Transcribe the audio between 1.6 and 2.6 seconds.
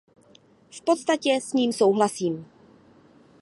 souhlasím.